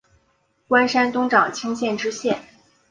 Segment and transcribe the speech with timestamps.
[0.67, 2.41] 官山东长清县知县。